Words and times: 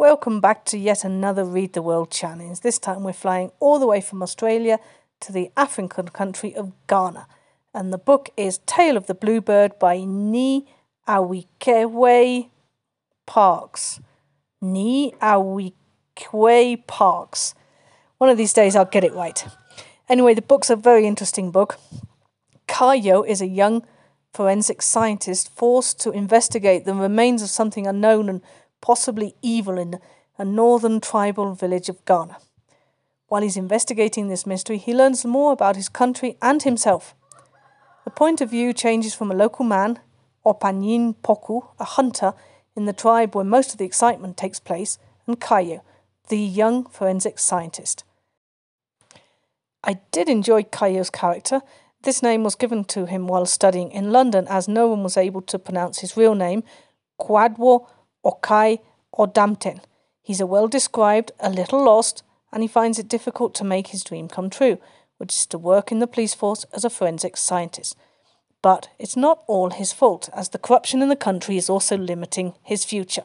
Welcome 0.00 0.40
back 0.40 0.64
to 0.66 0.78
yet 0.78 1.02
another 1.02 1.44
Read 1.44 1.72
the 1.72 1.82
World 1.82 2.12
challenge. 2.12 2.60
This 2.60 2.78
time 2.78 3.02
we're 3.02 3.12
flying 3.12 3.50
all 3.58 3.80
the 3.80 3.86
way 3.88 4.00
from 4.00 4.22
Australia 4.22 4.78
to 5.18 5.32
the 5.32 5.50
African 5.56 6.06
country 6.06 6.54
of 6.54 6.70
Ghana. 6.86 7.26
And 7.74 7.92
the 7.92 7.98
book 7.98 8.30
is 8.36 8.58
Tail 8.58 8.96
of 8.96 9.08
the 9.08 9.14
Blue 9.14 9.40
Bird 9.40 9.76
by 9.80 9.96
Nii 9.96 10.66
Ayikwei 11.08 12.48
Parkes. 13.26 13.98
Nii 14.62 15.18
Ayikwei 15.18 16.86
Parkes. 16.86 17.56
One 18.18 18.30
of 18.30 18.38
these 18.38 18.52
days 18.52 18.76
I'll 18.76 18.84
get 18.84 19.02
it 19.02 19.12
right. 19.14 19.44
Anyway, 20.08 20.32
the 20.32 20.42
book's 20.42 20.70
a 20.70 20.76
very 20.76 21.08
interesting 21.08 21.50
book. 21.50 21.76
Kayo 22.68 23.26
is 23.26 23.40
a 23.40 23.48
young 23.48 23.84
forensic 24.32 24.80
scientist 24.80 25.50
forced 25.56 25.98
to 26.02 26.12
investigate 26.12 26.84
the 26.84 26.94
remains 26.94 27.42
of 27.42 27.48
something 27.48 27.88
unknown 27.88 28.28
and 28.28 28.42
possibly 28.80 29.34
evil 29.42 29.78
in 29.78 29.98
a 30.36 30.44
northern 30.44 31.00
tribal 31.00 31.54
village 31.54 31.88
of 31.88 32.04
Ghana. 32.04 32.38
While 33.28 33.42
he's 33.42 33.56
investigating 33.56 34.28
this 34.28 34.46
mystery, 34.46 34.78
he 34.78 34.94
learns 34.94 35.24
more 35.24 35.52
about 35.52 35.76
his 35.76 35.88
country 35.88 36.36
and 36.40 36.62
himself. 36.62 37.14
The 38.04 38.10
point 38.10 38.40
of 38.40 38.50
view 38.50 38.72
changes 38.72 39.14
from 39.14 39.30
a 39.30 39.34
local 39.34 39.64
man, 39.64 39.98
Opanyin 40.46 41.16
Poku, 41.16 41.68
a 41.78 41.84
hunter 41.84 42.32
in 42.74 42.86
the 42.86 42.92
tribe 42.92 43.34
where 43.34 43.44
most 43.44 43.72
of 43.72 43.78
the 43.78 43.84
excitement 43.84 44.36
takes 44.36 44.60
place, 44.60 44.98
and 45.26 45.38
Kayo, 45.40 45.82
the 46.28 46.38
young 46.38 46.86
forensic 46.86 47.38
scientist. 47.38 48.04
I 49.84 50.00
did 50.10 50.28
enjoy 50.28 50.62
Kayo's 50.62 51.10
character. 51.10 51.60
This 52.02 52.22
name 52.22 52.44
was 52.44 52.54
given 52.54 52.84
to 52.84 53.06
him 53.06 53.26
while 53.26 53.46
studying 53.46 53.90
in 53.90 54.12
London 54.12 54.46
as 54.48 54.68
no 54.68 54.88
one 54.88 55.02
was 55.02 55.16
able 55.16 55.42
to 55.42 55.58
pronounce 55.58 55.98
his 55.98 56.16
real 56.16 56.34
name, 56.34 56.62
Kwadwo 57.20 57.88
Okai 58.24 58.78
Odamten. 59.16 59.80
He's 60.22 60.40
a 60.40 60.46
well 60.46 60.68
described, 60.68 61.32
a 61.40 61.50
little 61.50 61.84
lost, 61.84 62.22
and 62.52 62.62
he 62.62 62.68
finds 62.68 62.98
it 62.98 63.08
difficult 63.08 63.54
to 63.54 63.64
make 63.64 63.88
his 63.88 64.04
dream 64.04 64.28
come 64.28 64.50
true, 64.50 64.78
which 65.18 65.34
is 65.34 65.46
to 65.46 65.58
work 65.58 65.90
in 65.92 65.98
the 65.98 66.06
police 66.06 66.34
force 66.34 66.64
as 66.72 66.84
a 66.84 66.90
forensic 66.90 67.36
scientist. 67.36 67.96
But 68.62 68.88
it's 68.98 69.16
not 69.16 69.42
all 69.46 69.70
his 69.70 69.92
fault, 69.92 70.28
as 70.34 70.48
the 70.48 70.58
corruption 70.58 71.02
in 71.02 71.08
the 71.08 71.16
country 71.16 71.56
is 71.56 71.70
also 71.70 71.96
limiting 71.96 72.54
his 72.62 72.84
future. 72.84 73.24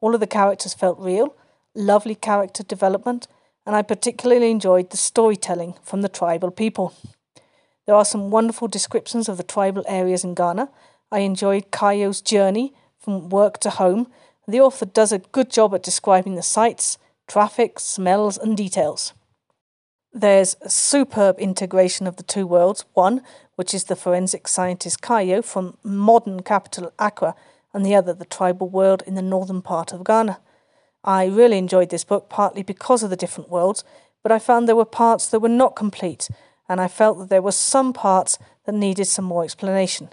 All 0.00 0.14
of 0.14 0.20
the 0.20 0.26
characters 0.26 0.74
felt 0.74 0.98
real, 0.98 1.34
lovely 1.74 2.14
character 2.14 2.62
development, 2.62 3.26
and 3.64 3.76
I 3.76 3.82
particularly 3.82 4.50
enjoyed 4.50 4.90
the 4.90 4.96
storytelling 4.96 5.74
from 5.82 6.02
the 6.02 6.08
tribal 6.08 6.50
people. 6.50 6.94
There 7.86 7.94
are 7.94 8.04
some 8.04 8.30
wonderful 8.30 8.68
descriptions 8.68 9.28
of 9.28 9.36
the 9.36 9.42
tribal 9.42 9.84
areas 9.88 10.24
in 10.24 10.34
Ghana. 10.34 10.68
I 11.10 11.20
enjoyed 11.20 11.70
Kayo's 11.70 12.20
journey 12.20 12.74
from 13.02 13.28
work 13.28 13.58
to 13.58 13.70
home, 13.70 14.06
the 14.46 14.60
author 14.60 14.86
does 14.86 15.12
a 15.12 15.18
good 15.18 15.50
job 15.50 15.74
at 15.74 15.82
describing 15.82 16.36
the 16.36 16.42
sights, 16.42 16.98
traffic, 17.26 17.80
smells, 17.80 18.38
and 18.38 18.56
details. 18.56 19.12
There's 20.12 20.56
a 20.60 20.70
superb 20.70 21.38
integration 21.38 22.06
of 22.06 22.16
the 22.16 22.22
two 22.22 22.46
worlds 22.46 22.84
one, 22.94 23.22
which 23.56 23.74
is 23.74 23.84
the 23.84 23.96
forensic 23.96 24.46
scientist 24.46 25.00
Kayo 25.00 25.44
from 25.44 25.78
modern 25.82 26.42
capital 26.42 26.92
Accra, 26.98 27.34
and 27.74 27.86
the 27.86 27.94
other, 27.94 28.12
the 28.12 28.26
tribal 28.26 28.68
world 28.68 29.02
in 29.06 29.14
the 29.14 29.22
northern 29.22 29.62
part 29.62 29.92
of 29.92 30.04
Ghana. 30.04 30.38
I 31.02 31.24
really 31.24 31.58
enjoyed 31.58 31.88
this 31.88 32.04
book, 32.04 32.28
partly 32.28 32.62
because 32.62 33.02
of 33.02 33.10
the 33.10 33.16
different 33.16 33.50
worlds, 33.50 33.82
but 34.22 34.30
I 34.30 34.38
found 34.38 34.68
there 34.68 34.76
were 34.76 34.84
parts 34.84 35.28
that 35.28 35.40
were 35.40 35.48
not 35.48 35.74
complete, 35.74 36.28
and 36.68 36.80
I 36.80 36.88
felt 36.88 37.18
that 37.18 37.28
there 37.30 37.42
were 37.42 37.52
some 37.52 37.92
parts 37.92 38.38
that 38.66 38.74
needed 38.74 39.06
some 39.06 39.24
more 39.24 39.42
explanation. 39.42 40.10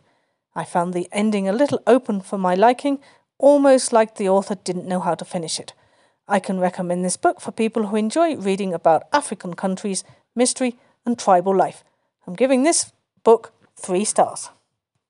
I 0.59 0.65
found 0.65 0.93
the 0.93 1.07
ending 1.13 1.47
a 1.47 1.53
little 1.53 1.81
open 1.87 2.19
for 2.19 2.37
my 2.37 2.53
liking, 2.53 2.99
almost 3.37 3.93
like 3.93 4.15
the 4.15 4.27
author 4.27 4.55
didn't 4.55 4.89
know 4.89 4.99
how 4.99 5.15
to 5.15 5.23
finish 5.23 5.57
it. 5.57 5.71
I 6.27 6.41
can 6.41 6.59
recommend 6.59 7.05
this 7.05 7.15
book 7.15 7.39
for 7.39 7.53
people 7.53 7.87
who 7.87 7.95
enjoy 7.95 8.35
reading 8.35 8.73
about 8.73 9.07
African 9.13 9.53
countries, 9.53 10.03
mystery, 10.35 10.75
and 11.05 11.17
tribal 11.17 11.55
life. 11.55 11.85
I'm 12.27 12.35
giving 12.35 12.63
this 12.63 12.91
book 13.23 13.53
three 13.77 14.03
stars. 14.03 14.49